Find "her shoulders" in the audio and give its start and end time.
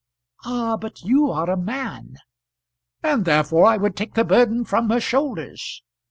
4.89-5.83